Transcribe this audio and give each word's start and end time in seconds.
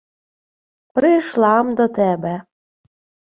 —Прийшла-м 0.93 1.67
до 1.77 1.85
тебе... 1.97 2.33